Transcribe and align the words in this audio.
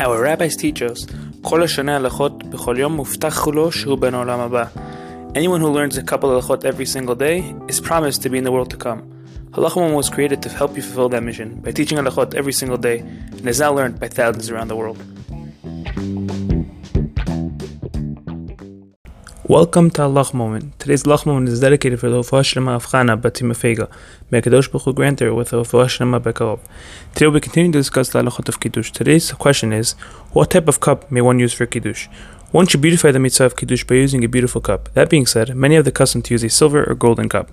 Our 0.00 0.22
rabbis 0.22 0.56
teach 0.56 0.82
us, 0.82 1.14
כל 1.42 1.62
השנה 1.62 1.96
הלכות 1.96 2.44
בכל 2.44 2.76
יום 2.78 2.92
מובטח 2.92 3.46
לו 3.48 3.72
שהוא 3.72 3.98
בן 3.98 4.14
העולם 4.14 4.40
הבא. 4.40 4.64
Anyone 5.34 5.60
who 5.60 5.70
learns 5.70 5.96
a 5.98 6.02
couple 6.02 6.30
of 6.30 6.44
halachot 6.44 6.64
every 6.64 6.86
single 6.86 7.14
day 7.14 7.54
is 7.68 7.80
promised 7.80 8.22
to 8.22 8.30
be 8.30 8.38
in 8.38 8.44
the 8.44 8.52
world 8.52 8.70
to 8.70 8.76
come. 8.76 9.02
Halachah 9.52 9.94
was 9.94 10.08
created 10.10 10.42
to 10.42 10.48
help 10.48 10.76
you 10.76 10.82
fulfill 10.82 11.08
that 11.10 11.22
mission 11.22 11.48
by 11.64 11.72
teaching 11.72 11.98
halachot 11.98 12.34
every 12.34 12.52
single 12.52 12.78
day 12.78 12.98
and 13.38 13.46
is 13.48 13.60
now 13.60 13.72
learned 13.72 14.00
by 14.00 14.08
thousands 14.08 14.50
around 14.50 14.68
the 14.68 14.76
world. 14.76 14.98
Welcome 19.47 19.89
to 19.91 20.03
Halacha 20.03 20.35
Moment. 20.35 20.77
Today's 20.77 21.01
Halacha 21.01 21.25
Moment 21.25 21.49
is 21.49 21.59
dedicated 21.61 21.99
for 21.99 22.11
the 22.11 22.17
Refuah 22.17 22.43
Shlema 22.43 22.75
of 22.75 22.85
Chana 22.85 23.19
Bat 23.19 23.33
Sima 23.33 23.55
Feiga. 23.55 23.89
May 24.29 24.39
Kadosh 24.39 24.71
Baruch 24.71 24.95
grant 24.95 25.19
her 25.19 25.33
with 25.33 25.49
the 25.49 25.57
Refuah 25.63 25.87
Shlema 25.87 26.21
Bekarov. 26.21 26.59
Today 27.15 27.25
we'll 27.25 27.33
be 27.33 27.39
continuing 27.39 27.71
to 27.71 27.79
discuss 27.79 28.09
the 28.09 28.21
halachot 28.21 28.47
of 28.49 28.59
Kiddush. 28.59 28.91
Today's 28.91 29.31
question 29.31 29.73
is, 29.73 29.93
what 30.31 30.51
type 30.51 30.67
of 30.67 30.79
cup 30.79 31.11
may 31.11 31.21
one 31.21 31.39
use 31.39 31.53
for 31.53 31.65
Kiddush? 31.65 32.07
One 32.51 32.67
should 32.67 32.81
beautify 32.81 33.11
the 33.11 33.19
mitzvah 33.19 33.45
of 33.45 33.55
Kiddush 33.55 33.83
by 33.83 33.95
using 33.95 34.23
a 34.23 34.27
beautiful 34.27 34.61
cup. 34.61 34.93
That 34.93 35.09
being 35.09 35.25
said, 35.25 35.55
many 35.55 35.73
have 35.73 35.85
the 35.85 35.91
custom 35.91 36.21
to 36.21 36.35
use 36.35 36.43
a 36.43 36.49
silver 36.49 36.87
or 36.87 36.93
golden 36.93 37.27
cup. 37.27 37.49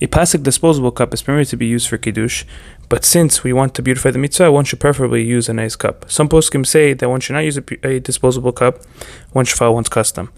A 0.00 0.08
plastic 0.08 0.42
disposable 0.42 0.90
cup 0.90 1.14
is 1.14 1.22
permitted 1.22 1.50
to 1.50 1.56
be 1.56 1.66
used 1.66 1.88
for 1.88 1.96
Kiddush, 1.96 2.44
but 2.88 3.04
since 3.04 3.44
we 3.44 3.52
want 3.52 3.76
to 3.76 3.82
beautify 3.82 4.10
the 4.10 4.18
mitzvah, 4.18 4.50
one 4.50 4.64
should 4.64 4.80
preferably 4.80 5.22
use 5.22 5.48
a 5.48 5.54
nice 5.54 5.76
cup. 5.76 6.10
Some 6.10 6.28
poskim 6.28 6.66
say 6.66 6.92
that 6.92 7.08
one 7.08 7.20
should 7.20 7.34
not 7.34 7.44
use 7.44 7.56
a, 7.56 7.86
a 7.86 8.00
disposable 8.00 8.50
cup, 8.50 8.80
one 9.30 9.44
should 9.44 9.58
follow 9.58 9.74
one's 9.74 9.88
custom. 9.88 10.32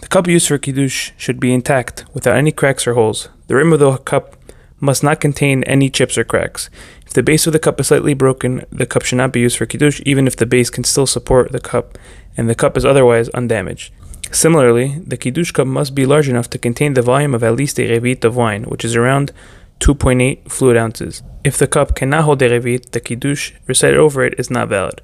The 0.00 0.08
cup 0.08 0.28
used 0.28 0.48
for 0.48 0.58
Kiddush 0.58 1.12
should 1.16 1.40
be 1.40 1.52
intact, 1.52 2.04
without 2.12 2.36
any 2.36 2.52
cracks 2.52 2.86
or 2.86 2.94
holes. 2.94 3.28
The 3.46 3.56
rim 3.56 3.72
of 3.72 3.80
the 3.80 3.96
cup 3.98 4.36
must 4.78 5.02
not 5.02 5.20
contain 5.20 5.64
any 5.64 5.88
chips 5.90 6.18
or 6.18 6.24
cracks. 6.24 6.68
If 7.06 7.14
the 7.14 7.22
base 7.22 7.46
of 7.46 7.52
the 7.52 7.58
cup 7.58 7.80
is 7.80 7.88
slightly 7.88 8.14
broken, 8.14 8.64
the 8.70 8.86
cup 8.86 9.04
should 9.04 9.16
not 9.16 9.32
be 9.32 9.40
used 9.40 9.56
for 9.56 9.66
Kiddush, 9.66 10.02
even 10.04 10.26
if 10.26 10.36
the 10.36 10.46
base 10.46 10.70
can 10.70 10.84
still 10.84 11.06
support 11.06 11.52
the 11.52 11.60
cup 11.60 11.98
and 12.36 12.48
the 12.50 12.54
cup 12.54 12.76
is 12.76 12.84
otherwise 12.84 13.30
undamaged. 13.30 13.92
Similarly, 14.30 15.00
the 15.06 15.16
Kiddush 15.16 15.52
cup 15.52 15.66
must 15.66 15.94
be 15.94 16.04
large 16.04 16.28
enough 16.28 16.50
to 16.50 16.58
contain 16.58 16.94
the 16.94 17.02
volume 17.02 17.34
of 17.34 17.42
at 17.42 17.56
least 17.56 17.78
a 17.78 17.88
revit 17.88 18.24
of 18.24 18.36
wine, 18.36 18.64
which 18.64 18.84
is 18.84 18.96
around 18.96 19.32
2.8 19.80 20.50
fluid 20.50 20.76
ounces. 20.76 21.22
If 21.44 21.56
the 21.56 21.66
cup 21.66 21.94
cannot 21.94 22.24
hold 22.24 22.42
a 22.42 22.50
revit, 22.50 22.90
the 22.90 23.00
Kiddush 23.00 23.52
recited 23.66 23.98
over 23.98 24.24
it 24.24 24.38
is 24.38 24.50
not 24.50 24.68
valid. 24.68 25.00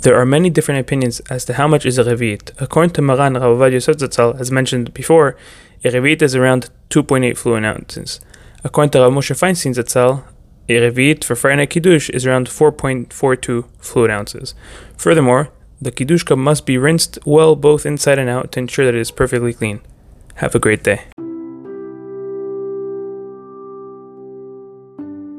There 0.00 0.16
are 0.16 0.24
many 0.24 0.48
different 0.48 0.80
opinions 0.80 1.20
as 1.28 1.44
to 1.44 1.52
how 1.54 1.68
much 1.68 1.84
is 1.84 1.98
a 1.98 2.04
revit. 2.04 2.52
According 2.58 2.94
to 2.94 3.02
Maran 3.02 3.34
Rav 3.34 3.58
Ovadia 3.58 4.40
as 4.40 4.50
mentioned 4.50 4.94
before, 4.94 5.36
a 5.84 5.88
revit 5.88 6.22
is 6.22 6.34
around 6.34 6.70
2.8 6.88 7.36
fluid 7.36 7.66
ounces. 7.66 8.18
According 8.64 8.92
to 8.92 9.00
Rav 9.00 9.12
Moshe 9.12 9.36
Feinstein 9.36 9.74
Zatzal, 9.74 10.24
a 10.70 10.90
revit 10.90 11.22
for 11.22 11.36
Friday 11.36 11.66
Kiddush 11.66 12.08
is 12.08 12.24
around 12.24 12.48
4.42 12.48 13.68
fluid 13.78 14.10
ounces. 14.10 14.54
Furthermore, 14.96 15.50
the 15.82 15.90
Kiddush 15.90 16.22
cup 16.22 16.38
must 16.38 16.64
be 16.64 16.78
rinsed 16.78 17.18
well 17.26 17.54
both 17.54 17.84
inside 17.84 18.18
and 18.18 18.30
out 18.30 18.52
to 18.52 18.60
ensure 18.60 18.86
that 18.86 18.94
it 18.94 19.00
is 19.00 19.10
perfectly 19.10 19.52
clean. 19.52 19.82
Have 20.36 20.54
a 20.54 20.58
great 20.58 20.82
day. 20.82 21.02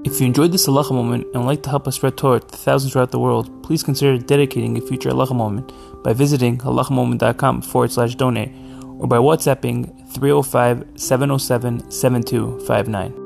If 0.03 0.19
you 0.19 0.25
enjoyed 0.25 0.51
this 0.51 0.65
halacha 0.65 0.93
moment 0.93 1.27
and 1.27 1.43
would 1.43 1.47
like 1.47 1.61
to 1.63 1.69
help 1.69 1.87
us 1.87 1.97
spread 1.97 2.17
Torah 2.17 2.39
to 2.39 2.57
thousands 2.57 2.93
throughout 2.93 3.11
the 3.11 3.19
world, 3.19 3.61
please 3.61 3.83
consider 3.83 4.17
dedicating 4.17 4.75
a 4.77 4.81
future 4.81 5.11
halacha 5.11 5.35
moment 5.35 5.71
by 6.03 6.11
visiting 6.11 6.57
halachamoment.com 6.57 7.61
forward 7.61 7.91
slash 7.91 8.15
donate 8.15 8.51
or 8.97 9.07
by 9.07 9.17
WhatsApping 9.17 10.11
305 10.11 10.85
707 10.95 11.91
7259. 11.91 13.20